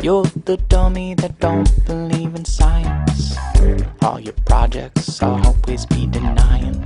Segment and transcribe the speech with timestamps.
[0.00, 3.36] You're the dummy that don't believe in science.
[4.00, 6.80] All your projects always be denying.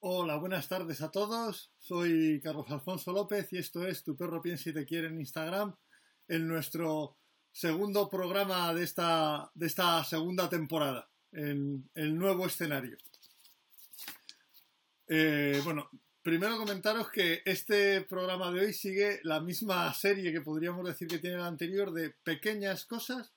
[0.00, 1.70] Hola, buenas tardes a todos.
[1.78, 5.74] Soy Carlos Alfonso López y esto es Tu perro piensa y te quiere en Instagram,
[6.26, 7.18] en nuestro
[7.52, 12.96] segundo programa de esta, de esta segunda temporada, en el nuevo escenario.
[15.08, 15.90] Eh, bueno,
[16.24, 21.18] primero comentaros que este programa de hoy sigue la misma serie que podríamos decir que
[21.18, 23.30] tiene el anterior de pequeñas cosas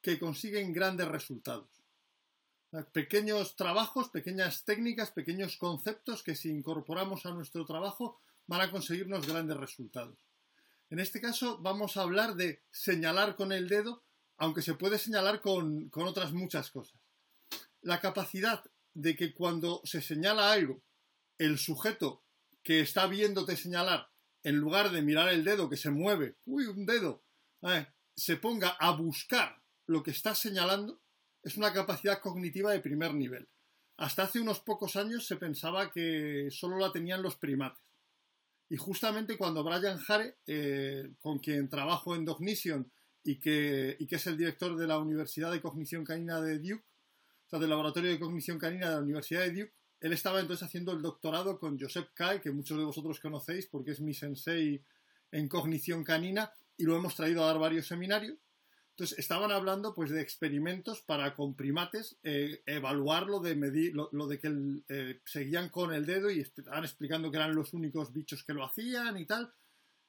[0.00, 1.68] que consiguen grandes resultados.
[2.92, 9.26] Pequeños trabajos, pequeñas técnicas, pequeños conceptos que si incorporamos a nuestro trabajo van a conseguirnos
[9.26, 10.16] grandes resultados.
[10.88, 14.02] En este caso vamos a hablar de señalar con el dedo,
[14.38, 16.98] aunque se puede señalar con, con otras muchas cosas.
[17.82, 18.64] La capacidad
[18.94, 20.80] de que cuando se señala algo,
[21.36, 22.22] el sujeto
[22.62, 24.08] que está viéndote señalar,
[24.42, 27.24] en lugar de mirar el dedo que se mueve, uy, un dedo,
[27.62, 27.86] eh,
[28.16, 31.00] se ponga a buscar lo que estás señalando,
[31.42, 33.48] es una capacidad cognitiva de primer nivel.
[33.96, 37.82] Hasta hace unos pocos años se pensaba que solo la tenían los primates.
[38.68, 42.90] Y justamente cuando Brian Hare, eh, con quien trabajo en Dognition
[43.24, 46.84] y que, y que es el director de la Universidad de Cognición Canina de Duke,
[47.46, 50.66] o sea, del Laboratorio de Cognición Canina de la Universidad de Duke, él estaba entonces
[50.66, 54.82] haciendo el doctorado con Joseph Kai, que muchos de vosotros conocéis porque es mi sensei
[55.30, 58.38] en cognición canina, y lo hemos traído a dar varios seminarios.
[58.90, 64.26] Entonces, estaban hablando pues de experimentos para con primates, eh, evaluar lo de medir, lo,
[64.26, 68.44] de que eh, seguían con el dedo y estaban explicando que eran los únicos bichos
[68.44, 69.52] que lo hacían y tal.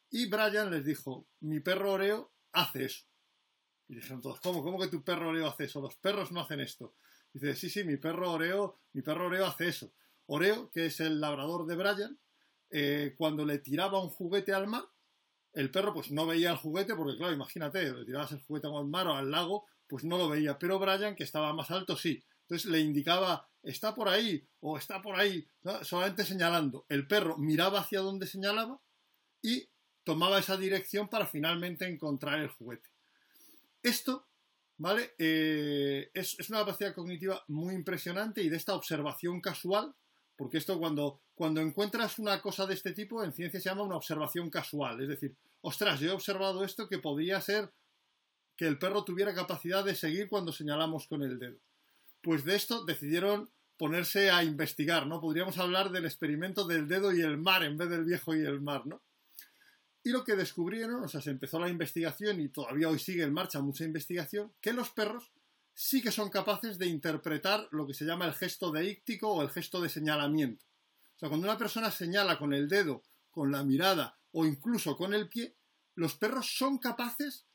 [0.10, 3.06] Y Brian les dijo, mi perro Oreo hace eso.
[3.88, 4.62] Y dijeron todos, ¿cómo?
[4.62, 5.80] ¿Cómo que tu perro Oreo hace eso?
[5.82, 6.96] Los perros no hacen esto.
[7.34, 9.94] Dice, sí, sí, mi perro Oreo, mi perro Oreo hace eso.
[10.28, 12.20] Oreo, que es el labrador de Brian,
[12.70, 14.84] eh, cuando le tiraba un juguete al mar,
[15.54, 18.88] el perro pues no veía el juguete, porque claro, imagínate, le tirabas el juguete al
[18.88, 20.58] mar o al lago, pues no lo veía.
[20.58, 22.24] Pero Brian, que estaba más alto, sí.
[22.44, 25.48] Entonces le indicaba, está por ahí o está por ahí,
[25.84, 26.86] solamente señalando.
[26.90, 28.80] El perro miraba hacia donde señalaba
[29.42, 29.70] y
[30.04, 32.90] tomaba esa dirección para finalmente encontrar el juguete.
[33.84, 34.28] Esto
[34.82, 35.14] ¿vale?
[35.20, 39.94] Eh, es, una capacidad cognitiva muy impresionante y de esta observación casual,
[40.36, 43.98] porque esto cuando, cuando encuentras una cosa de este tipo, en ciencia se llama una
[43.98, 47.72] observación casual, es decir, ostras, yo he observado esto que podría ser
[48.58, 51.60] que el perro tuviera capacidad de seguir cuando señalamos con el dedo.
[52.24, 55.22] Pues de esto decidieron ponerse a investigar, ¿no?
[55.22, 58.62] Podríamos hablar del experimento del dedo y el mar en vez del viejo y el
[58.62, 59.00] mar, ¿no?
[60.04, 63.34] Y lo que descubrieron, o sea, se empezó la investigación y todavía hoy sigue en
[63.34, 65.32] marcha mucha investigación, que los perros
[65.74, 69.50] sí que son capaces de interpretar lo que se llama el gesto deíctico o el
[69.50, 70.66] gesto de señalamiento.
[71.16, 75.14] O sea, cuando una persona señala con el dedo, con la mirada o incluso con
[75.14, 75.56] el pie,
[75.96, 77.46] los perros son capaces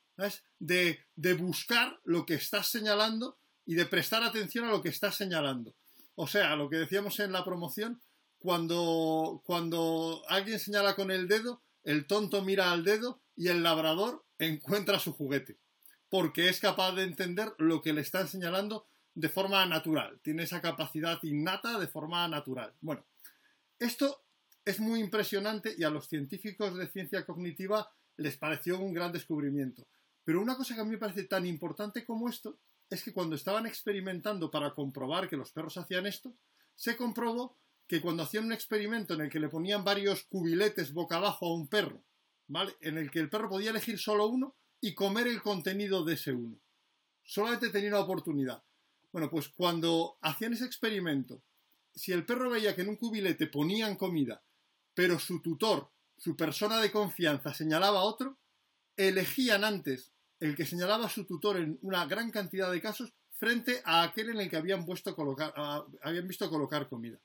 [0.59, 5.17] de, de buscar lo que estás señalando y de prestar atención a lo que estás
[5.17, 5.75] señalando.
[6.15, 8.01] O sea, lo que decíamos en la promoción,
[8.39, 14.25] cuando, cuando alguien señala con el dedo, el tonto mira al dedo y el labrador
[14.39, 15.57] encuentra su juguete,
[16.11, 20.61] porque es capaz de entender lo que le están señalando de forma natural, tiene esa
[20.61, 22.75] capacidad innata de forma natural.
[22.81, 23.07] Bueno,
[23.79, 24.25] esto
[24.65, 29.87] es muy impresionante y a los científicos de ciencia cognitiva les pareció un gran descubrimiento.
[30.25, 32.59] Pero una cosa que a mí me parece tan importante como esto
[32.91, 36.35] es que cuando estaban experimentando para comprobar que los perros hacían esto,
[36.75, 41.17] se comprobó que cuando hacían un experimento en el que le ponían varios cubiletes boca
[41.17, 42.03] abajo a un perro,
[42.49, 42.75] ¿vale?
[42.81, 46.33] En el que el perro podía elegir solo uno y comer el contenido de ese
[46.33, 46.59] uno.
[47.23, 48.63] Solamente tenía una oportunidad.
[49.13, 51.43] Bueno, pues cuando hacían ese experimento,
[51.95, 54.43] si el perro veía que en un cubilete ponían comida,
[54.95, 58.39] pero su tutor, su persona de confianza señalaba a otro,
[58.97, 63.81] elegían antes el que señalaba a su tutor en una gran cantidad de casos frente
[63.85, 65.53] a aquel en el que habían, puesto colocar,
[66.03, 67.19] habían visto colocar comida.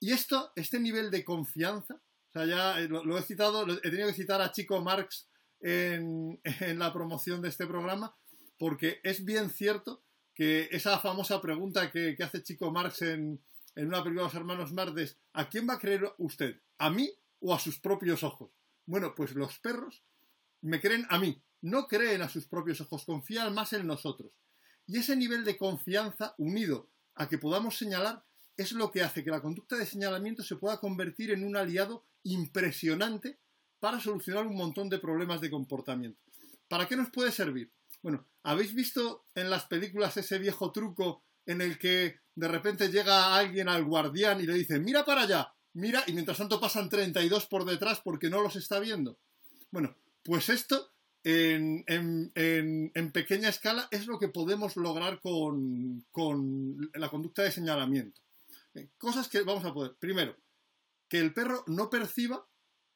[0.00, 4.08] Y esto, este nivel de confianza, o sea, ya eh, lo, he citado, he tenido
[4.08, 5.28] que citar a Chico Marx
[5.60, 6.40] en,
[6.78, 8.16] la promoción de este programa,
[8.58, 10.02] porque es bien cierto
[10.34, 13.42] que esa famosa pregunta que, hace Chico Marx en,
[13.76, 16.60] una película de los hermanos Marx ¿a quién va a creer usted?
[16.78, 17.10] ¿A mí
[17.40, 18.50] o a sus propios ojos?
[18.86, 20.02] Bueno, pues los perros
[20.62, 24.32] me creen a mí, no creen a sus propios ojos, confían más en nosotros.
[24.86, 28.24] Y ese nivel de confianza unido a que podamos señalar
[28.56, 32.06] es lo que hace que la conducta de señalamiento se pueda convertir en un aliado
[32.22, 33.38] impresionante
[33.78, 36.20] para solucionar un montón de problemas de comportamiento.
[36.68, 37.72] ¿Para qué nos puede servir?
[38.02, 43.36] Bueno, ¿habéis visto en las películas ese viejo truco en el que de repente llega
[43.36, 47.46] alguien al guardián y le dice, mira para allá, mira, y mientras tanto pasan 32
[47.46, 49.18] por detrás porque no los está viendo?
[49.70, 50.92] Bueno, pues esto
[51.24, 56.04] en, pequeña escala es lo que podemos lograr con,
[56.94, 58.20] la conducta de señalamiento.
[58.74, 59.96] Eh, cosas que vamos a poder.
[59.98, 60.36] Primero,
[61.08, 62.46] que el perro no perciba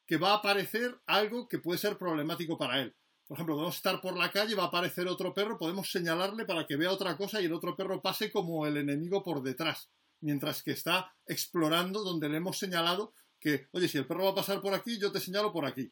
[0.06, 2.94] que va a aparecer algo que puede ser problemático para él.
[3.26, 6.66] Por ejemplo, podemos estar por la calle, va a aparecer otro perro, podemos señalarle para
[6.66, 9.88] que vea otra cosa y el otro perro pase como el enemigo por detrás,
[10.20, 14.34] mientras que está explorando donde le hemos señalado que, oye, si el perro va a
[14.34, 15.90] pasar por aquí, yo te señalo por aquí.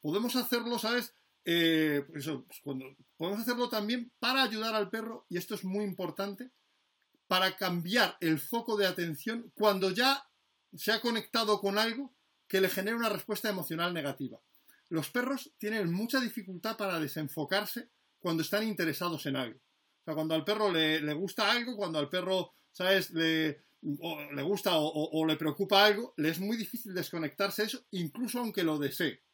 [0.00, 1.14] Podemos hacerlo, ¿sabes?
[1.44, 2.26] Eh, pues
[2.62, 2.78] pues
[3.16, 6.50] podemos hacerlo también para ayudar al perro, y esto es muy importante,
[7.34, 10.24] para cambiar el foco de atención cuando ya
[10.72, 12.14] se ha conectado con algo
[12.46, 14.38] que le genera una respuesta emocional negativa.
[14.88, 17.90] Los perros tienen mucha dificultad para desenfocarse
[18.20, 19.58] cuando están interesados en algo.
[19.58, 24.70] O sea, cuando al perro le, gusta algo, cuando al perro, ¿sabes?, le, le gusta
[24.76, 29.24] o, le preocupa algo, le es muy difícil desconectarse de eso, incluso aunque lo desee.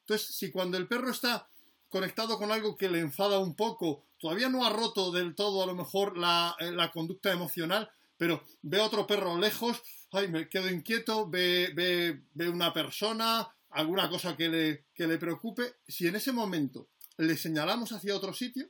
[0.00, 1.48] Entonces, si cuando el perro está
[1.88, 5.66] conectado con algo que le enfada un poco, todavía no ha roto del todo a
[5.66, 9.80] lo mejor la, eh, la conducta emocional, pero ve a otro perro lejos,
[10.12, 15.18] ay, me quedo inquieto, ve, ve, ve una persona, alguna cosa que le, que le
[15.18, 18.68] preocupe, si en ese momento le señalamos hacia otro sitio,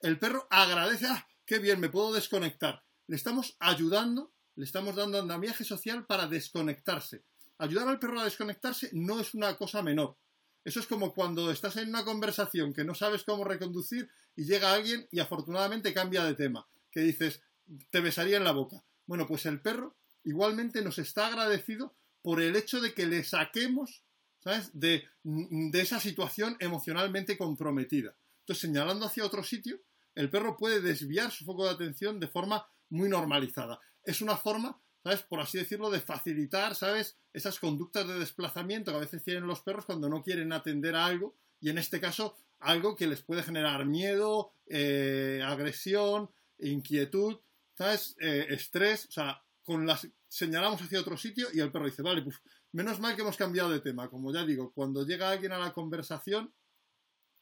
[0.00, 2.84] el perro agradece, ah, qué bien, me puedo desconectar.
[3.06, 7.24] Le estamos ayudando, le estamos dando andamiaje social para desconectarse.
[7.58, 10.16] Ayudar al perro a desconectarse no es una cosa menor.
[10.64, 14.72] Eso es como cuando estás en una conversación que no sabes cómo reconducir y llega
[14.72, 17.42] alguien y afortunadamente cambia de tema, que dices,
[17.90, 18.84] te besaría en la boca.
[19.06, 24.02] Bueno, pues el perro igualmente nos está agradecido por el hecho de que le saquemos,
[24.40, 28.14] ¿sabes?, de, de esa situación emocionalmente comprometida.
[28.40, 29.80] Entonces, señalando hacia otro sitio,
[30.14, 33.80] el perro puede desviar su foco de atención de forma muy normalizada.
[34.02, 38.98] Es una forma, ¿sabes?, por así decirlo, de facilitar, ¿sabes?, esas conductas de desplazamiento que
[38.98, 42.36] a veces tienen los perros cuando no quieren atender a algo y en este caso
[42.60, 47.38] algo que les puede generar miedo, eh, agresión, inquietud,
[47.74, 48.16] ¿sabes?
[48.20, 52.20] Eh, estrés, o sea, con las señalamos hacia otro sitio y el perro dice, vale,
[52.20, 52.36] pues
[52.72, 54.10] menos mal que hemos cambiado de tema.
[54.10, 56.52] Como ya digo, cuando llega alguien a la conversación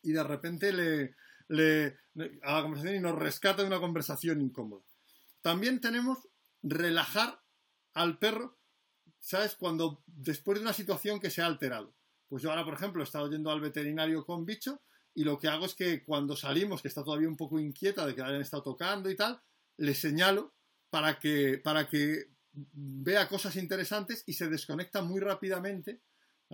[0.03, 1.17] y de repente le,
[1.49, 1.99] le,
[2.43, 4.85] a la conversación y nos rescata de una conversación incómoda.
[5.41, 6.29] También tenemos
[6.63, 7.41] relajar
[7.97, 8.59] al perro,
[9.19, 9.57] ¿sabes?
[9.57, 11.95] Cuando después de una situación que se ha alterado.
[12.29, 14.83] Pues yo ahora, por ejemplo, he estado yendo al veterinario con bicho
[15.15, 18.15] y lo que hago es que cuando salimos, que está todavía un poco inquieta de
[18.15, 19.41] que la hayan estado tocando y tal,
[19.79, 20.55] le señalo
[20.91, 26.03] para que, para que vea cosas interesantes y se desconecta muy rápidamente,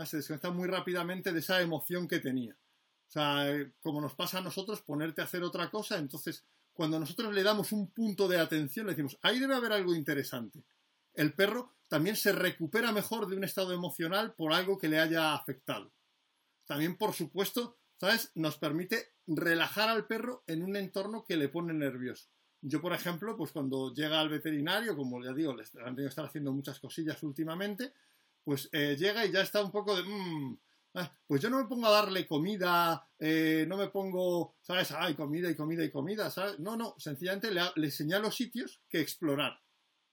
[0.06, 2.54] se desconecta muy rápidamente de esa emoción que tenía.
[2.54, 3.46] O sea,
[3.80, 7.72] como nos pasa a nosotros, ponerte a hacer otra cosa, entonces cuando nosotros le damos
[7.72, 10.64] un punto de atención, le decimos, ahí debe haber algo interesante.
[11.14, 15.34] El perro también se recupera mejor de un estado emocional por algo que le haya
[15.34, 15.92] afectado.
[16.64, 18.32] También, por supuesto, ¿sabes?
[18.34, 22.28] Nos permite relajar al perro en un entorno que le pone nervioso.
[22.60, 26.06] Yo, por ejemplo, pues cuando llega al veterinario, como ya digo, le han tenido que
[26.06, 27.92] estar haciendo muchas cosillas últimamente,
[28.44, 30.04] pues eh, llega y ya está un poco de...
[30.04, 30.58] Mm,
[30.94, 34.92] ah, pues yo no me pongo a darle comida, eh, no me pongo, ¿sabes?
[34.92, 36.60] Ay, comida y comida y comida, ¿sabes?
[36.60, 39.60] No, no, sencillamente le, señalo sitios que explorar.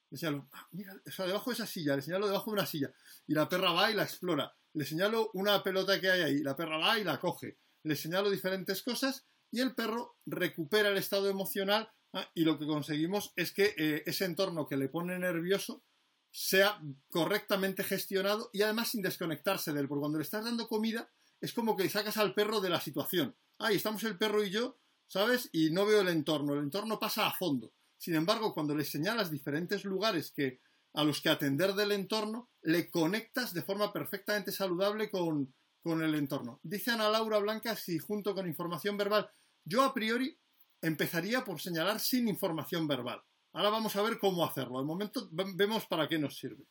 [0.09, 2.91] Le señalo, ah, mira, o debajo de esa silla, le señalo debajo de una silla.
[3.27, 4.53] Y la perra va y la explora.
[4.73, 7.57] Le señalo una pelota que hay ahí, la perra va y la coge.
[7.83, 12.65] Le señalo diferentes cosas y el perro recupera el estado emocional Ah, y lo que
[12.65, 15.83] conseguimos es que eh, ese entorno que le pone nervioso
[16.31, 21.09] sea correctamente gestionado y además sin desconectarse de él, porque cuando le estás dando comida
[21.39, 23.35] es como que sacas al perro de la situación.
[23.59, 25.49] Ahí estamos el perro y yo, ¿sabes?
[25.53, 27.73] Y no veo el entorno, el entorno pasa a fondo.
[27.99, 30.61] Sin embargo, cuando le señalas diferentes lugares que,
[30.93, 35.53] a los que atender del entorno, le conectas de forma perfectamente saludable con,
[35.83, 36.61] con el entorno.
[36.63, 39.29] Dice Ana Laura Blanca si junto con información verbal,
[39.65, 40.39] yo a priori
[40.81, 43.21] empezaría por señalar sin información verbal.
[43.51, 44.79] Ahora vamos a ver cómo hacerlo.
[44.79, 46.63] Al momento vemos para qué nos sirve.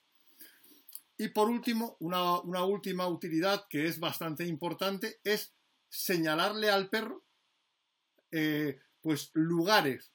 [1.18, 5.52] Y por último, una, última utilidad que es bastante importante es
[5.90, 7.24] señalarle al perro
[8.30, 10.12] eh, pues lugares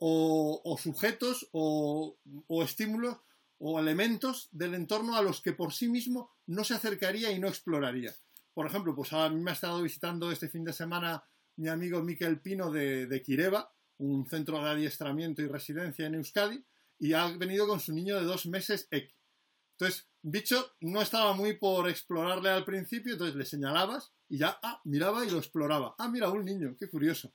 [0.00, 2.16] o, sujetos o,
[2.64, 3.18] estímulos
[3.58, 7.48] o elementos del entorno a los que por sí mismo no se acercaría y no
[7.48, 8.14] exploraría.
[8.54, 11.22] Por ejemplo, pues a mí me ha estado visitando este fin de semana
[11.56, 13.62] mi amigo Miquel Pino de, de
[13.98, 16.64] un centro de adiestramiento y residencia en Euskadi,
[16.98, 19.14] y ha venido con su niño de dos meses X.
[19.72, 24.80] Entonces, Bicho no estaba muy por explorarle al principio, entonces le señalabas y ya, ah,
[24.84, 25.94] miraba y lo exploraba.
[25.98, 27.32] Ah, mira, un niño, qué curioso.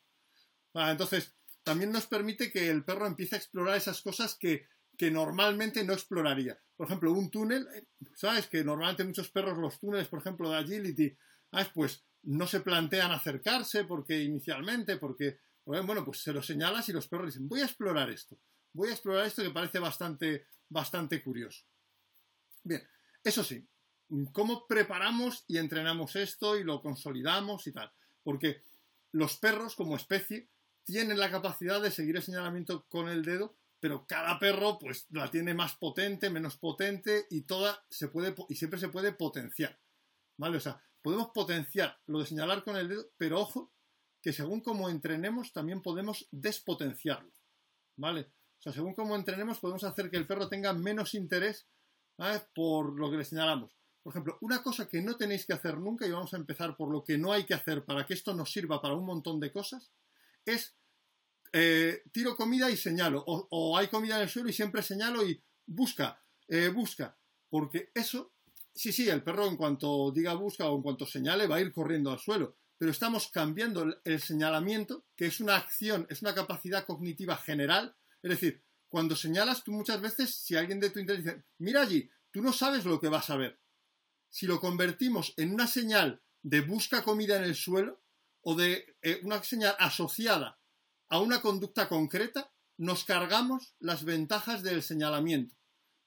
[0.73, 1.34] entonces,
[1.65, 5.93] también nos permite que el perro empiece a explorar esas cosas que, que normalmente no
[5.93, 6.57] exploraría.
[6.77, 7.67] Por ejemplo, un túnel,
[8.15, 8.47] ¿sabes?
[8.47, 11.17] Que normalmente muchos perros, los túneles, por ejemplo, de agility,
[11.73, 17.07] pues no se plantean acercarse porque inicialmente, porque, bueno, pues se lo señalas y los
[17.07, 18.37] perros dicen, voy a explorar esto,
[18.71, 21.65] voy a explorar esto que parece bastante, bastante curioso.
[22.63, 22.87] Bien,
[23.23, 23.67] eso sí,
[24.31, 27.91] ¿cómo preparamos y entrenamos esto y lo consolidamos y tal?
[28.21, 28.61] Porque
[29.13, 30.49] los perros como especie
[30.85, 35.29] tienen la capacidad de seguir el señalamiento con el dedo, pero cada perro pues la
[35.29, 39.79] tiene más potente, menos potente y toda se puede y siempre se puede potenciar.
[40.37, 40.57] ¿Vale?
[40.57, 43.73] O sea, podemos potenciar lo de señalar con el dedo, pero ojo,
[44.21, 47.31] que según como entrenemos también podemos despotenciarlo.
[47.97, 48.31] ¿Vale?
[48.59, 51.67] O sea, según como entrenemos podemos hacer que el perro tenga menos interés
[52.53, 53.75] por lo que le señalamos.
[54.01, 56.91] Por ejemplo, una cosa que no tenéis que hacer nunca, y vamos a empezar por
[56.91, 59.51] lo que no hay que hacer para que esto nos sirva para un montón de
[59.51, 59.91] cosas,
[60.45, 60.75] es
[61.53, 65.41] eh, tiro comida y señalo, o, hay comida en el suelo y siempre señalo y
[65.65, 67.17] busca, eh, busca,
[67.49, 68.33] porque eso,
[68.73, 71.71] sí, sí, el perro en cuanto diga busca o en cuanto señale va a ir
[71.71, 76.35] corriendo al suelo, pero estamos cambiando el, el señalamiento, que es una acción, es una
[76.35, 81.43] capacidad cognitiva general, es decir, cuando señalas, tú muchas veces, si alguien de tu dice,
[81.57, 83.59] mira allí, tú no sabes lo que vas a ver,
[84.29, 88.04] si lo convertimos en una señal de busca comida en el suelo
[88.47, 90.59] o de eh, una señal asociada
[91.09, 95.55] a una conducta concreta, nos cargamos las ventajas del señalamiento,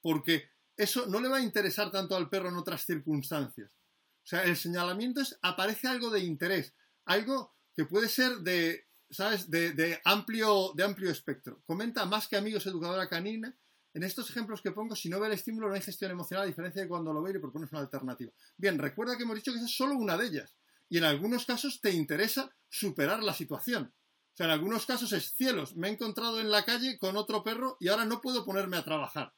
[0.00, 3.76] porque eso no le va a interesar tanto al perro en otras circunstancias.
[4.22, 6.74] O sea, el señalamiento es, aparece algo de interés,
[7.06, 11.60] algo que puede ser de, ¿sabes?, de, amplio, de amplio espectro.
[11.66, 13.52] Comenta más que amigos educadora canina
[13.94, 16.46] en estos ejemplos que pongo, si no ve el estímulo, no hay gestión emocional, a
[16.46, 18.30] diferencia de cuando lo ve y le propones una alternativa.
[18.56, 20.54] Bien, recuerda que hemos dicho que esa es solo una de ellas.
[20.88, 23.92] Y en algunos casos te interesa superar la situación.
[24.32, 27.42] O sea, en algunos casos es cielos, me he encontrado en la calle con otro
[27.42, 29.34] perro y ahora no puedo ponerme a trabajar.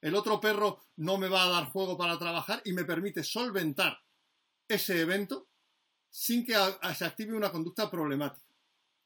[0.00, 4.00] El otro perro no me va a dar juego para trabajar y me permite solventar
[4.66, 5.48] ese evento
[6.10, 6.54] sin que
[6.96, 8.46] se active una conducta problemática.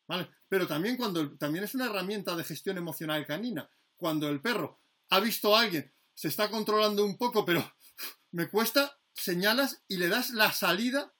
[0.07, 0.29] ¿Vale?
[0.49, 3.69] Pero también cuando también es una herramienta de gestión emocional canina.
[3.97, 7.75] Cuando el perro ha visto a alguien, se está controlando un poco, pero
[8.33, 11.13] me cuesta, señalas y le das la salida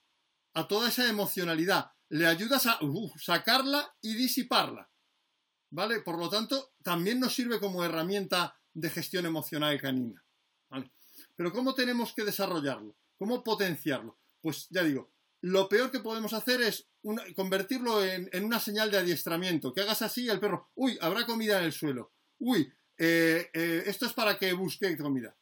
[0.55, 1.91] a toda esa emocionalidad.
[2.09, 4.89] Le ayudas a uh, sacarla y disiparla.
[5.69, 5.99] ¿Vale?
[6.01, 10.23] Por lo tanto, también nos sirve como herramienta de gestión emocional canina.
[11.35, 12.95] Pero ¿cómo tenemos que desarrollarlo?
[13.17, 14.17] ¿Cómo potenciarlo?
[14.41, 16.87] Pues ya digo, lo peor que podemos hacer es
[17.35, 19.73] convertirlo en, una señal de adiestramiento.
[19.73, 22.13] Que hagas así el perro, uy, habrá comida en el suelo.
[22.39, 25.35] Uy, eh, eh, esto es para que busque comida.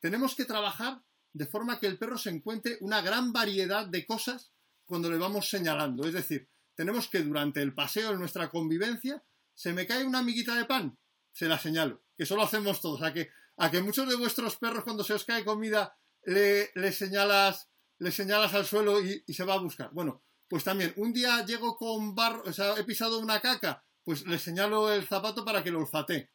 [0.00, 4.52] Tenemos que trabajar de forma que el perro se encuentre una gran variedad de cosas
[4.86, 6.06] cuando le vamos señalando.
[6.06, 9.22] Es decir, tenemos que durante el paseo, en nuestra convivencia,
[9.54, 10.98] se me cae una amiguita de pan,
[11.32, 13.02] se la señalo, que eso lo hacemos todos.
[13.02, 17.70] A que, a que muchos de vuestros perros cuando se os cae comida le, señalas,
[17.98, 19.90] le señalas al suelo y, se va a buscar.
[19.92, 24.26] Bueno, pues también, un día llego con barro, o sea, he pisado una caca, pues
[24.26, 26.30] le señalo el zapato para que lo olfatee.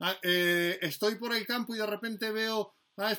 [0.00, 2.74] Ah, eh, estoy por el campo y de repente veo,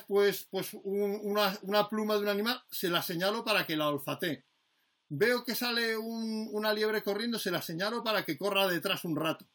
[0.06, 4.44] Pues, pues una, pluma de un animal, se la señalo para que la olfatee.
[5.08, 9.46] Veo que sale una liebre corriendo, se la señalo para que corra detrás un rato.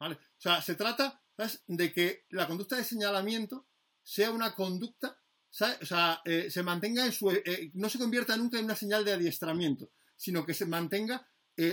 [0.00, 0.14] ¿Vale?
[0.14, 1.22] O sea, se trata
[1.66, 3.66] de que la conducta de señalamiento
[4.02, 5.18] sea una conducta,
[5.50, 7.30] o sea, eh, se mantenga en su.
[7.30, 11.28] Eh, no se convierta nunca en una señal de adiestramiento, sino que se mantenga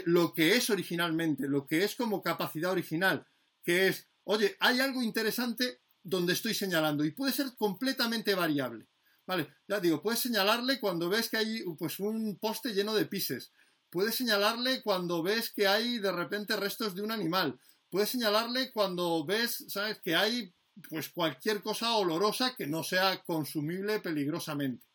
[0.05, 3.27] lo que es originalmente, lo que es como capacidad original,
[3.63, 8.87] que es oye, hay algo interesante donde estoy señalando y puede ser completamente variable.
[9.27, 13.51] Vale, ya digo, puedes señalarle cuando ves que hay pues, un poste lleno de pises.
[13.89, 17.59] Puedes señalarle cuando ves que hay de repente restos de un animal.
[17.89, 20.53] Puedes señalarle cuando ves, sabes, que hay
[20.89, 24.85] pues cualquier cosa olorosa que no sea consumible peligrosamente.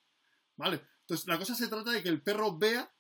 [0.57, 0.83] ¿Vale?
[1.01, 2.93] Entonces la cosa se trata de que el perro vea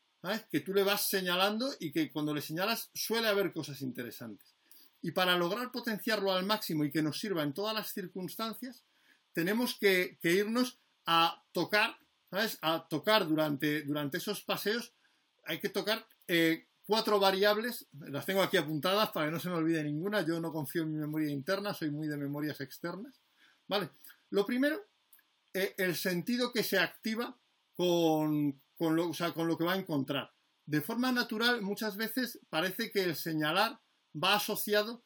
[0.50, 4.54] que tú le vas señalando y que cuando le señalas suele haber cosas interesantes.
[5.02, 8.84] Y para lograr potenciarlo al máximo y que nos sirva en todas las circunstancias,
[9.32, 10.78] tenemos que, irnos
[11.12, 11.98] a tocar,
[12.30, 12.56] ¿sabes?
[12.62, 14.94] A tocar durante, durante esos paseos,
[15.42, 19.56] hay que tocar eh, cuatro variables, las tengo aquí apuntadas para que no se me
[19.56, 23.20] olvide ninguna, yo no confío en mi memoria interna, soy muy de memorias externas,
[23.66, 23.90] ¿vale?
[24.30, 24.80] Lo primero,
[25.52, 27.36] eh, el sentido que se activa
[27.74, 30.32] con, con, lo, con lo que va a encontrar.
[30.64, 33.80] De forma natural, muchas veces parece que el señalar
[34.14, 35.02] va asociado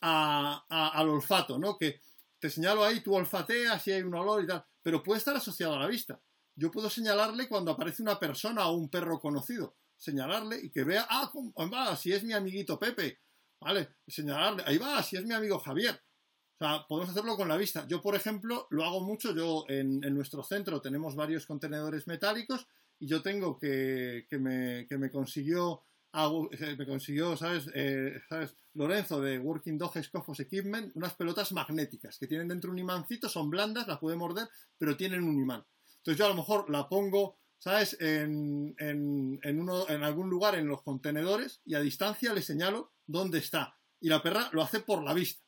[0.00, 1.78] al olfato, ¿no?
[1.78, 2.00] Que
[2.40, 5.74] te señalo ahí, tú olfateas si hay un olor y tal, pero puede estar asociado
[5.74, 6.20] a la vista.
[6.54, 11.06] Yo puedo señalarle cuando aparece una persona o un perro conocido, señalarle y que vea,
[11.08, 11.32] ah,
[11.72, 13.18] va, si es mi amiguito Pepe,
[13.60, 13.96] ¿vale?
[14.06, 15.94] Señalarle, ahí va, si es mi amigo Javier.
[15.96, 17.86] O sea, podemos hacerlo con la vista.
[17.88, 19.34] Yo, por ejemplo, lo hago mucho.
[19.34, 22.68] Yo en, en, nuestro centro tenemos varios contenedores metálicos
[23.00, 25.82] y yo tengo que, que, me, que me consiguió
[26.14, 27.68] eh, me consiguió, ¿sabes?
[27.74, 28.54] Eh, ¿sabes?
[28.74, 33.50] Lorenzo de Working Dog Scofos Equipment, unas pelotas magnéticas que tienen dentro un imancito, son
[33.50, 35.64] blandas, las puede morder, pero tienen un imán.
[35.98, 37.96] Entonces yo a lo mejor la pongo, ¿sabes?
[38.00, 42.92] En, en, en, uno, en algún lugar en los contenedores y a distancia le señalo
[43.06, 43.76] dónde está.
[44.00, 45.42] Y la perra lo hace por la vista.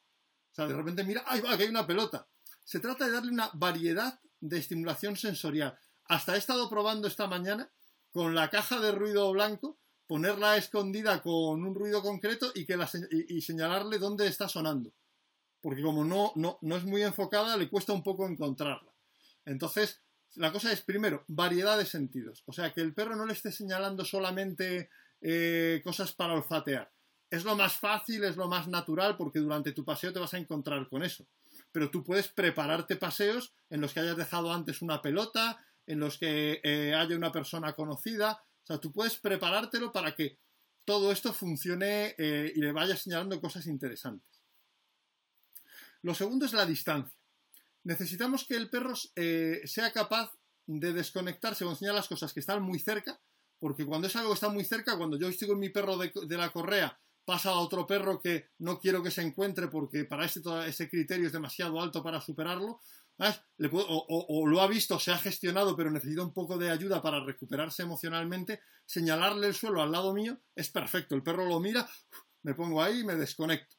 [0.50, 2.26] O sea, de repente mira, ¡ay, va, que hay una pelota!
[2.64, 5.78] Se trata de darle una variedad de estimulación sensorial.
[6.04, 7.70] Hasta he estado probando esta mañana
[8.10, 12.88] con la caja de ruido blanco ponerla escondida con un ruido concreto y, que la,
[13.10, 14.92] y, señalarle dónde está sonando.
[15.60, 18.92] Porque como no, no, no es muy enfocada, le cuesta un poco encontrarla.
[19.44, 20.00] Entonces,
[20.36, 22.42] la cosa es, primero, variedad de sentidos.
[22.46, 26.92] O sea, que el perro no le esté señalando solamente eh, cosas para olfatear.
[27.30, 30.38] Es lo más fácil, es lo más natural, porque durante tu paseo te vas a
[30.38, 31.26] encontrar con eso.
[31.72, 36.18] Pero tú puedes prepararte paseos en los que hayas dejado antes una pelota, en los
[36.18, 40.40] que eh, haya una persona conocida, o sea, tú puedes preparártelo para que
[40.84, 44.42] todo esto funcione eh, y le vaya señalando cosas interesantes.
[46.02, 47.16] Lo segundo es la distancia.
[47.84, 50.32] Necesitamos que el perro eh, sea capaz
[50.66, 53.20] de desconectarse cuando señala las cosas que están muy cerca,
[53.60, 56.36] porque cuando es algo que está muy cerca, cuando yo estoy con mi perro de,
[56.36, 60.40] la correa, pasa a otro perro que no quiero que se encuentre porque para ese,
[60.66, 62.80] ese criterio es demasiado alto para superarlo,
[63.18, 67.82] o, lo ha visto, se ha gestionado, pero necesita un poco de ayuda para recuperarse
[67.82, 71.14] emocionalmente, señalarle el suelo al lado mío es perfecto.
[71.14, 71.88] El perro lo mira,
[72.42, 73.76] me pongo ahí y me desconecto.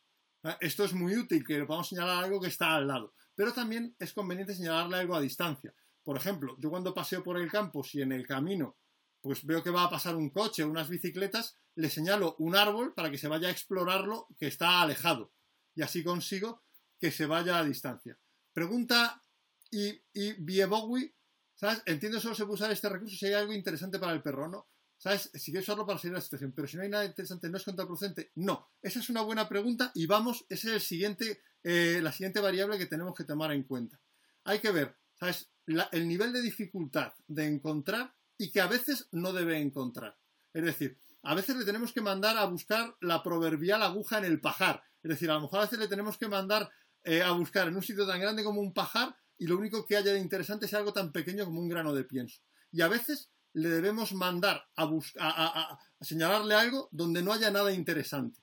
[0.60, 3.13] Esto es muy útil, que le podamos señalar algo que está al lado.
[3.36, 5.74] Pero también es conveniente señalarle algo a distancia.
[6.04, 8.77] Por ejemplo, yo cuando paseo por el campo, si en el camino
[9.22, 12.94] pues veo que va a pasar un coche o unas bicicletas, le señalo un árbol
[12.94, 15.34] para que se vaya a explorarlo que está alejado.
[15.76, 16.64] Y así consigo
[17.00, 18.18] que se vaya a distancia.
[18.54, 19.22] Pregunta
[19.70, 20.36] y, y
[21.56, 21.84] ¿sabes?
[21.86, 24.68] Entiendo solo se puede usar este recurso si hay algo interesante para el perro, ¿no?
[24.98, 25.30] ¿Sabes?
[25.34, 27.64] Si quieres usarlo para salir la situación, pero si no hay nada interesante, ¿no es
[27.64, 28.32] contraproducente?
[28.36, 28.72] No.
[28.82, 32.80] Esa es una buena pregunta y vamos, esa es el siguiente, eh, la siguiente variable
[32.80, 34.00] que tenemos que tomar en cuenta.
[34.44, 35.52] Hay que ver, ¿sabes?
[35.91, 40.17] el nivel de dificultad de encontrar y que a veces no debe encontrar.
[40.54, 44.39] Es decir, a veces le tenemos que mandar a buscar la proverbial aguja en el
[44.39, 44.84] pajar.
[45.04, 46.69] Es decir, a lo mejor a veces le tenemos que mandar
[47.04, 49.97] eh, a buscar en un sitio tan grande como un pajar y lo único que
[49.97, 52.41] haya de interesante es algo tan pequeño como un grano de pienso.
[52.71, 58.41] Y a veces le debemos mandar a, a, señalarle algo donde no haya nada interesante,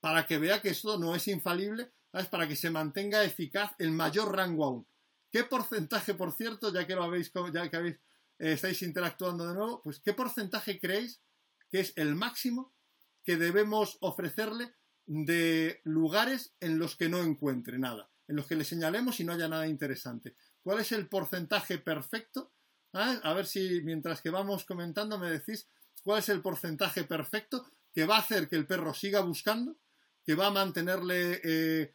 [0.00, 2.28] para que vea que esto no es infalible, ¿sabes?
[2.28, 4.86] para que se mantenga eficaz el mayor rango aún.
[5.30, 7.98] ¿Qué porcentaje, por cierto, ya que lo habéis, ya que habéis,
[8.38, 11.20] estáis interactuando de nuevo, pues qué porcentaje creéis
[11.70, 12.72] que es el máximo
[13.24, 14.74] que debemos ofrecerle
[15.06, 18.10] de lugares en los que no encuentre nada?
[18.28, 20.36] en los que le señalemos y no haya nada interesante.
[20.62, 22.52] ¿Cuál es el porcentaje perfecto?
[22.92, 23.18] ¿Ah?
[23.22, 25.66] A ver si mientras que vamos comentando me decís
[26.02, 29.78] cuál es el porcentaje perfecto que va a hacer que el perro siga buscando,
[30.24, 31.94] que va a mantenerle, eh,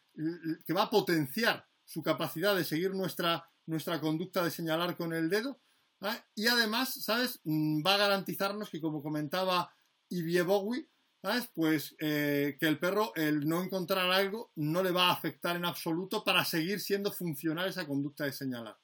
[0.65, 5.29] que va a potenciar su capacidad de seguir nuestra, nuestra conducta de señalar con el
[5.29, 5.59] dedo.
[6.03, 6.25] ¿Ah?
[6.35, 7.39] Y además, ¿sabes?
[7.43, 9.73] Mm, va a garantizarnos que, como comentaba
[10.09, 10.87] Ivie Bowie,
[11.21, 11.49] ¿sabes?
[11.53, 15.65] Pues eh, que el perro, el no encontrar algo, no le va a afectar en
[15.65, 18.77] absoluto para seguir siendo funcional esa conducta de señalar.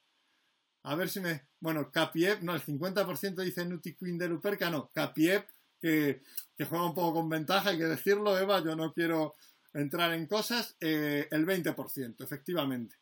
[0.84, 1.48] A ver si me.
[1.60, 5.46] Bueno, Capiev, no, el 50% dice Nuti Queen de Luperca, no, Capiev,
[5.80, 6.22] que,
[6.58, 9.36] juega un poco con ventaja, hay que decirlo, Eva, yo no quiero
[9.74, 12.96] entrar en cosas, eh, el 20%, efectivamente.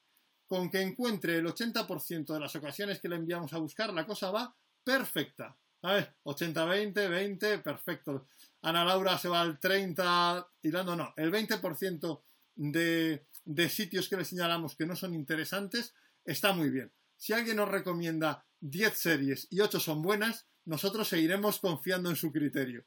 [0.47, 4.31] Con que encuentre el 80% de las ocasiones que le enviamos a buscar, la cosa
[4.31, 5.57] va perfecta.
[5.81, 6.07] ¿Sabes?
[6.23, 8.27] 80-20, 20, perfecto.
[8.61, 12.21] Ana Laura se va al 30 y dando, no, el 20%
[12.55, 15.93] de, de sitios que le señalamos que no son interesantes
[16.25, 16.91] está muy bien.
[17.15, 22.31] Si alguien nos recomienda 10 series y 8 son buenas, nosotros seguiremos confiando en su
[22.31, 22.85] criterio.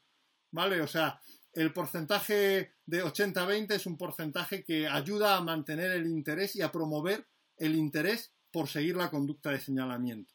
[0.51, 0.81] ¿Vale?
[0.81, 1.19] O sea,
[1.53, 6.71] el porcentaje de 80-20 es un porcentaje que ayuda a mantener el interés y a
[6.71, 7.27] promover
[7.61, 10.33] el interés por seguir la conducta de señalamiento.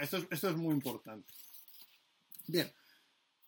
[0.00, 1.32] Esto es muy importante.
[2.46, 2.70] Bien,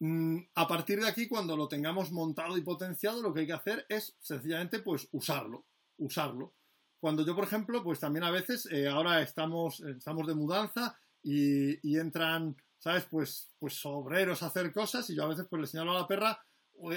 [0.01, 3.53] Mm, a partir de aquí, cuando lo tengamos montado y potenciado, lo que hay que
[3.53, 5.67] hacer es sencillamente pues usarlo,
[5.99, 6.55] usarlo.
[6.99, 11.99] Cuando yo, por ejemplo, pues también a veces, eh, ahora estamos, estamos de mudanza y,
[11.99, 13.05] entran, ¿sabes?
[13.11, 16.09] Pues, pues obreros a hacer cosas y yo a veces pues le señalo a la
[16.09, 16.43] perra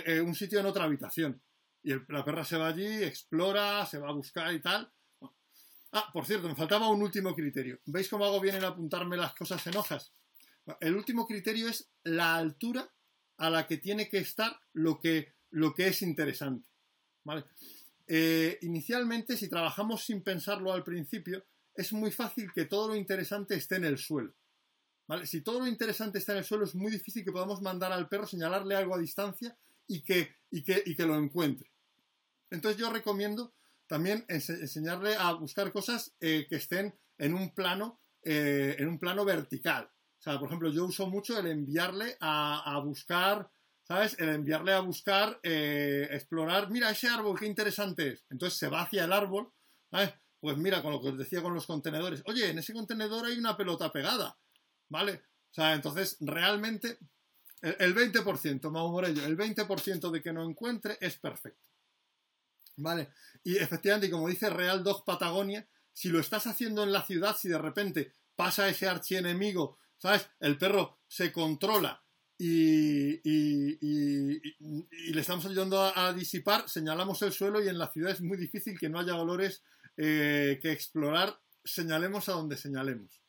[0.05, 1.41] eh, un sitio en otra habitación.
[1.83, 4.89] Y la perra se va allí, explora, se va a buscar y tal.
[5.95, 7.79] Ah, por cierto, me faltaba un último criterio.
[7.85, 10.11] ¿Veis cómo hago bien en apuntarme las cosas en hojas?
[10.79, 12.89] El último criterio es la altura
[13.37, 16.67] a la que tiene que estar lo que, lo que es interesante.
[18.07, 23.53] Eh, inicialmente, si trabajamos sin pensarlo al principio, es muy fácil que todo lo interesante
[23.53, 24.33] esté en el suelo.
[25.05, 25.27] ¿vale?
[25.27, 28.09] Si todo lo interesante está en el suelo, es muy difícil que podamos mandar al
[28.09, 29.55] perro, señalarle algo a distancia
[29.87, 31.69] y que, y que, y que lo encuentre.
[32.49, 33.53] Entonces yo recomiendo
[33.93, 39.23] también enseñarle a buscar cosas eh, que estén en un plano, eh, en un plano
[39.23, 39.85] vertical.
[39.85, 43.51] O sea, por ejemplo, yo uso mucho el enviarle a, buscar,
[43.83, 44.17] ¿sabes?
[44.17, 48.25] El enviarle a buscar, eh, explorar, mira ese árbol, qué interesante es.
[48.31, 49.53] Entonces se va hacia el árbol,
[49.91, 50.11] ¿sabes?
[50.39, 52.23] Pues mira, con lo que os decía con los contenedores.
[52.25, 54.39] Oye, en ese contenedor hay una pelota pegada,
[54.89, 55.21] ¿vale?
[55.51, 56.97] O sea, entonces realmente
[57.61, 61.72] el, 20%, Mau Morello, el 20% de que no encuentre es perfecto.
[62.75, 63.09] ¿Vale?
[63.43, 67.47] Y efectivamente, como dice Real Dog Patagonia, si lo estás haciendo en la ciudad, si
[67.49, 70.27] de repente pasa ese archienemigo, ¿sabes?
[70.39, 72.03] El perro se controla
[72.37, 73.21] y,
[75.11, 78.77] le estamos ayudando a, disipar, señalamos el suelo y en la ciudad es muy difícil
[78.79, 79.63] que no haya olores
[79.97, 83.21] eh, que explorar, señalemos a donde señalemos.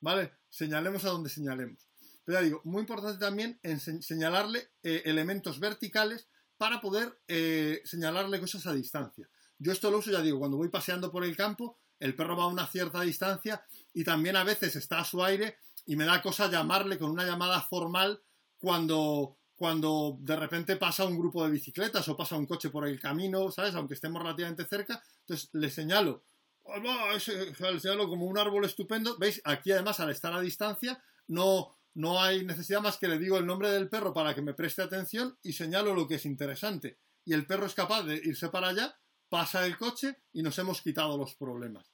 [0.00, 0.32] ¿Vale?
[0.48, 1.86] Señalemos a donde señalemos.
[2.24, 6.28] Pero ya digo, muy importante también en señalarle eh, elementos verticales
[6.60, 9.26] para poder eh, señalarle cosas a distancia.
[9.58, 12.44] Yo esto lo uso, ya digo, cuando voy paseando por el campo, el perro va
[12.44, 16.20] a una cierta distancia y también a veces está a su aire y me da
[16.20, 18.20] cosa llamarle con una llamada formal
[18.58, 23.00] cuando, cuando de repente pasa un grupo de bicicletas o pasa un coche por el
[23.00, 23.74] camino, ¿sabes?
[23.74, 26.24] Aunque estemos relativamente cerca, entonces le señalo,
[26.74, 29.40] le señalo como un árbol estupendo, ¿veis?
[29.44, 33.46] Aquí además al estar a distancia no, no hay necesidad más que le digo el
[33.46, 36.98] nombre del perro para que me preste atención y señalo lo que es interesante.
[37.24, 38.96] Y el perro es capaz de irse para allá,
[39.28, 41.90] pasa el coche y nos hemos quitado los problemas.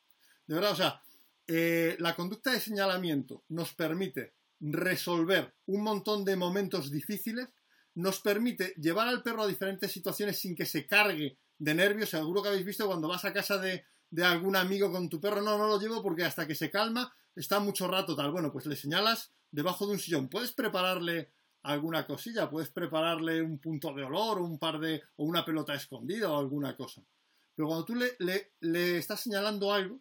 [0.46, 1.02] De verdad, o sea,
[1.46, 7.48] eh, la conducta de señalamiento nos permite resolver un montón de momentos difíciles,
[7.94, 12.10] nos permite llevar al perro a diferentes situaciones sin que se cargue de nervios.
[12.10, 15.40] Seguro que habéis visto cuando vas a casa de, de algún amigo con tu perro,
[15.40, 18.32] no, no lo llevo porque hasta que se calma está mucho rato tal.
[18.32, 20.28] Bueno, pues le señalas debajo de un sillón.
[20.28, 25.44] Puedes prepararle alguna cosilla, puedes prepararle un punto de olor un par de o una
[25.46, 27.02] pelota escondida o alguna cosa.
[27.54, 28.16] Pero cuando tú le,
[28.60, 29.98] le, estás señalando algo,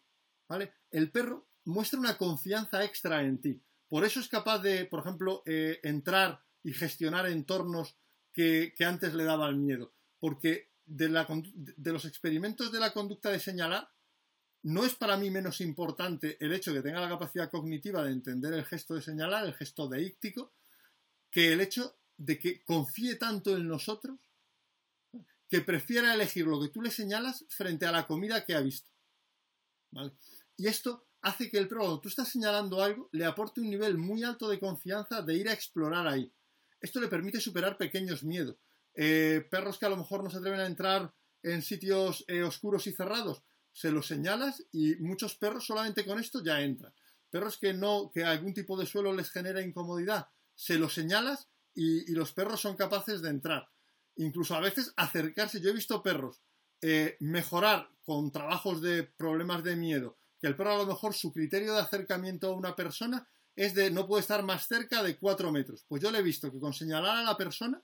[0.49, 0.73] ¿vale?
[0.91, 3.63] El perro muestra una confianza extra en ti.
[3.87, 7.95] Por eso es capaz de, por ejemplo, eh, entrar y gestionar entornos
[8.33, 9.93] que, que, antes le daban miedo.
[10.19, 13.89] Porque de, la, de los experimentos de la conducta de señalar,
[14.65, 18.11] no es para mí menos importante el hecho de que tenga la capacidad cognitiva de
[18.11, 20.53] entender el gesto de señalar, el gesto deíctico,
[21.29, 24.17] que el hecho de que confíe tanto en nosotros
[25.47, 28.89] que prefiera elegir lo que tú le señalas frente a la comida que ha visto.
[30.57, 33.99] Y esto hace que el perro, cuando tú estás señalando algo, le aporte un nivel
[33.99, 36.33] muy alto de confianza de ir a explorar ahí.
[36.81, 38.57] Esto le permite superar pequeños miedos.
[38.95, 42.87] Eh, perros que a lo mejor no se atreven a entrar en sitios eh, oscuros
[42.87, 43.43] y cerrados,
[43.75, 46.93] se lo señalas y muchos perros solamente con esto ya entran.
[47.29, 52.09] Perros que no, que algún tipo de suelo les genera incomodidad, se lo señalas y,
[52.13, 53.67] los perros son capaces de entrar.
[54.15, 55.59] Incluso a veces acercarse.
[55.59, 56.41] Yo he visto perros
[56.81, 61.33] eh, mejorar con trabajos de problemas de miedo, que el perro a lo mejor su
[61.33, 65.51] criterio de acercamiento a una persona es de no puede estar más cerca de 4
[65.51, 65.83] metros.
[65.89, 67.83] Pues yo le he visto que con señalar a la persona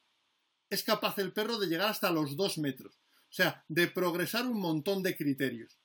[0.70, 3.02] es capaz el perro de llegar hasta los 2 metros.
[3.30, 5.81] O sea, de progresar un montón de criterios.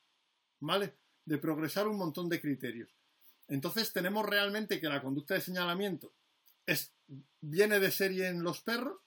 [0.59, 0.95] ¿Vale?
[1.25, 2.95] De progresar un montón de criterios.
[3.47, 6.13] Entonces tenemos realmente que la conducta de señalamiento
[6.65, 6.93] es,
[7.39, 8.99] viene de serie en los perros,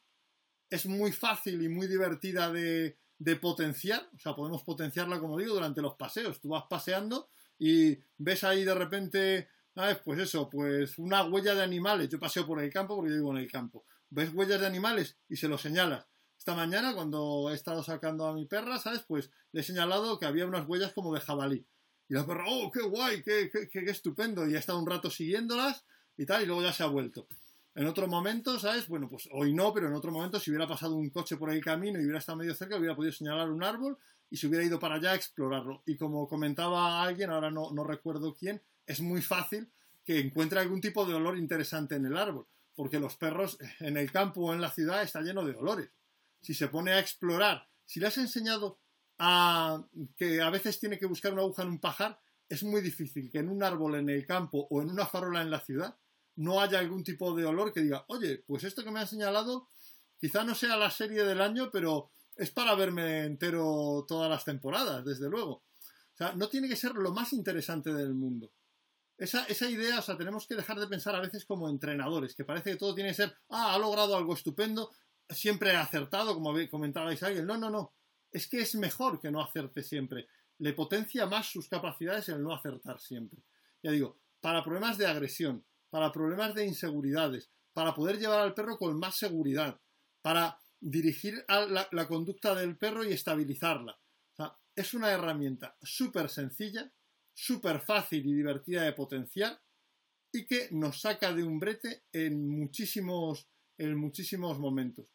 [0.71, 2.97] es muy fácil y muy divertida de,
[3.41, 6.41] potenciar, o sea, podemos potenciarla, como digo, durante los paseos.
[6.41, 9.99] Tú vas paseando y ves ahí de repente, ¿sabes?
[9.99, 12.09] Pues eso, pues una huella de animales.
[12.09, 13.85] Yo paseo por el campo porque yo vivo en el campo.
[14.09, 16.07] Ves huellas de animales y se lo señalas.
[16.41, 19.03] Esta mañana, cuando he estado sacando a mi perra, ¿sabes?
[19.07, 21.67] Pues le he señalado que había unas huellas como de jabalí.
[22.09, 23.23] Y la perra, ¡oh, qué guay!
[23.23, 24.49] Qué, qué, estupendo!
[24.49, 25.85] Y ha estado un rato siguiéndolas
[26.17, 27.27] y tal, y luego ya se ha vuelto.
[27.75, 28.89] En otro momento, ¿sabes?
[28.89, 31.63] Bueno, pues hoy no, pero en otro momento, si hubiera pasado un coche por el
[31.63, 33.99] camino y hubiera estado medio cerca, hubiera podido señalar un árbol
[34.31, 35.83] y se hubiera ido para allá a explorarlo.
[35.85, 39.69] Y como comentaba alguien, ahora no, no recuerdo quién, es muy fácil
[40.07, 44.11] que encuentre algún tipo de olor interesante en el árbol, porque los perros en el
[44.11, 45.91] campo o en la ciudad está lleno de olores
[46.41, 48.81] si se pone a explorar, si le has enseñado
[49.19, 49.85] a
[50.17, 53.39] que a veces tiene que buscar una aguja en un pajar, es muy difícil que
[53.39, 55.97] en un árbol en el campo o en una farola en la ciudad
[56.37, 59.69] no haya algún tipo de olor que diga, oye, pues esto que me ha señalado
[60.19, 65.05] quizá no sea la serie del año, pero es para verme entero todas las temporadas,
[65.05, 65.53] desde luego.
[65.53, 68.53] O sea, no tiene que ser lo más interesante del mundo.
[69.19, 72.45] Esa, esa, idea, o sea, tenemos que dejar de pensar a veces como entrenadores, que
[72.45, 74.91] parece que todo tiene que ser, ah, ha logrado algo estupendo,
[75.31, 77.47] siempre acertado, como comentabais alguien.
[77.47, 77.93] No, no, no.
[78.31, 80.27] Es que es mejor que no acerte siempre.
[80.59, 83.43] Le potencia más sus capacidades el no acertar siempre.
[83.83, 88.79] Ya digo, para problemas de agresión, para problemas de inseguridades, para poder llevar al perro
[88.79, 89.81] con más seguridad,
[90.23, 93.99] para dirigir la, conducta del perro y estabilizarla.
[94.75, 96.91] es una herramienta súper sencilla,
[97.35, 99.61] súper fácil y divertida de potenciar
[100.33, 105.07] y que nos saca de un brete en muchísimos, en muchísimos momentos.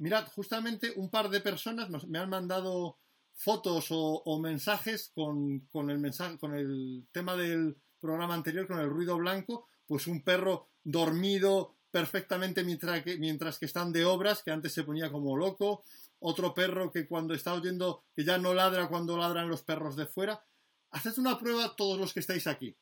[0.00, 2.98] Mirad, justamente un par de personas me han mandado
[3.34, 9.16] fotos o, mensajes con, el mensaje, con el tema del programa anterior, con el ruido
[9.16, 14.72] blanco, pues un perro dormido perfectamente mientras que, mientras que están de obras, que antes
[14.72, 15.84] se ponía como loco,
[16.20, 20.06] otro perro que cuando está oyendo, que ya no ladra cuando ladran los perros de
[20.06, 20.44] fuera.
[20.90, 22.76] Haced una prueba todos los que estáis aquí.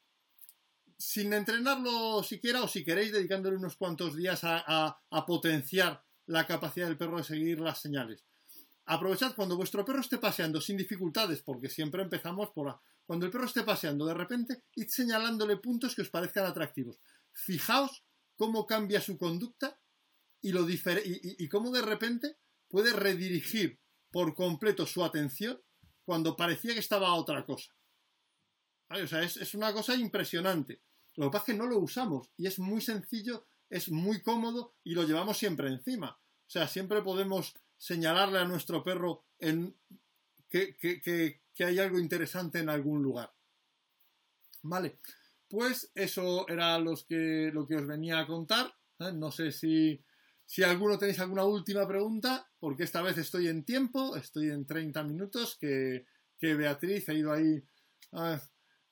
[0.97, 6.99] Sin entrenarlo siquiera, o si queréis, dedicándole unos cuantos días a, potenciar la capacidad del
[6.99, 8.25] perro de seguir las señales.
[8.85, 12.81] Aprovechad cuando vuestro perro esté paseando sin dificultades, porque siempre empezamos por...
[13.05, 17.01] Cuando el perro esté paseando de repente, id señalándole puntos que os parezcan atractivos.
[17.33, 18.05] Fijaos
[18.37, 19.81] cómo cambia su conducta
[20.41, 22.37] y, lo y, cómo de repente
[22.69, 25.61] puede redirigir por completo su atención
[26.05, 27.75] cuando parecía que estaba a otra cosa.
[28.91, 30.83] O sea, es, es, una cosa impresionante.
[31.17, 34.75] Lo que pasa es que no lo usamos y es muy sencillo, es muy cómodo
[34.85, 36.19] y lo llevamos siempre encima.
[36.47, 42.61] O sea, siempre podemos señalarle a nuestro perro que, que, que, que hay algo interesante
[42.61, 43.33] en algún lugar.
[44.63, 44.99] Vale.
[45.49, 46.79] Pues eso era
[47.09, 48.73] que, lo que os venía a contar.
[48.99, 49.13] ¿eh?
[49.13, 50.05] No sé si,
[50.45, 55.03] si alguno tenéis alguna última pregunta, porque esta vez estoy en tiempo, estoy en 30
[55.05, 56.05] minutos, que,
[56.41, 57.63] Beatriz ha ido ahí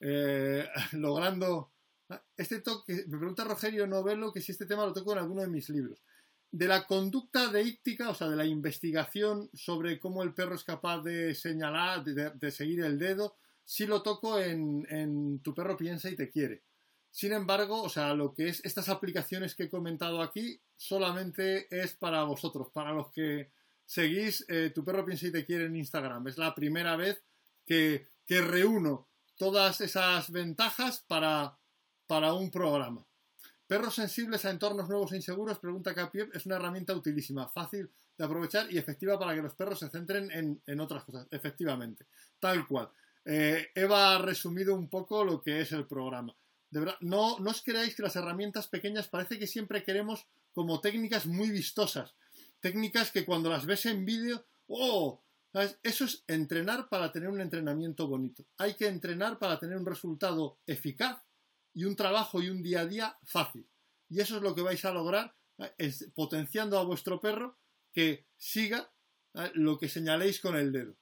[0.01, 1.73] eh, logrando...
[2.37, 5.49] Este toque, me pregunta Rogerio Novelo que si este tema lo toco en alguno de
[5.49, 6.03] mis libros.
[6.51, 11.03] De la conducta deíctica, o sea, de la investigación sobre cómo el perro es capaz
[11.03, 16.31] de señalar, de seguir el dedo, si lo toco en, Tu perro piensa y te
[16.31, 16.63] quiere.
[17.11, 21.95] Sin embargo, o sea, lo que es estas aplicaciones que he comentado aquí solamente es
[21.97, 23.51] para vosotros, para los que
[23.85, 26.29] seguís eh, Tu perro piensa y te quiere en Instagram.
[26.29, 27.21] Es la primera vez
[27.67, 31.59] que, reúno todas esas ventajas para,
[32.07, 33.05] para un programa.
[33.67, 38.25] Perros sensibles a entornos nuevos e inseguros, pregunta Capiev, es una herramienta utilísima, fácil de
[38.25, 42.07] aprovechar y efectiva para que los perros se centren en, otras cosas, efectivamente,
[42.39, 42.89] tal cual.
[43.25, 46.33] Eh, Eva ha resumido un poco lo que es el programa.
[46.71, 50.81] De verdad, no, no os creáis que las herramientas pequeñas parece que siempre queremos como
[50.81, 52.15] técnicas muy vistosas.
[52.61, 55.21] Técnicas que cuando las ves en vídeo, ¡oh!
[55.83, 58.45] Eso es entrenar para tener un entrenamiento bonito.
[58.59, 61.19] Hay que entrenar para tener un resultado eficaz
[61.77, 63.69] y un trabajo y un día a día fácil.
[64.09, 65.37] Y eso es lo que vais a lograr
[65.79, 67.57] es potenciando a vuestro perro
[67.93, 68.91] que siga
[69.55, 70.97] lo que señaléis con el dedo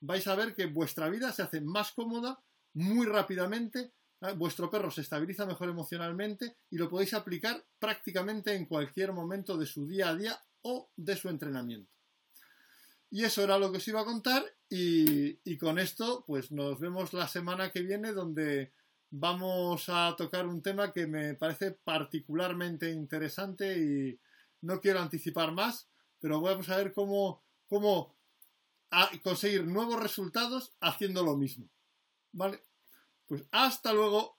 [0.00, 3.92] vais a ver que vuestra vida se hace más cómoda muy rápidamente,
[4.36, 9.66] vuestro perro se estabiliza mejor emocionalmente y lo podéis aplicar prácticamente en cualquier momento de
[9.66, 11.90] su día a día o de su entrenamiento.
[13.10, 16.78] Y eso era lo que os iba a contar y, y con esto pues nos
[16.78, 18.72] vemos la semana que viene donde
[19.10, 24.20] vamos a tocar un tema que me parece particularmente interesante y
[24.62, 25.88] no quiero anticipar más,
[26.20, 28.14] pero vamos a ver cómo, cómo
[28.90, 31.68] a conseguir nuevos resultados haciendo lo mismo.
[32.32, 32.60] ¿Vale?
[33.26, 34.38] Pues hasta luego.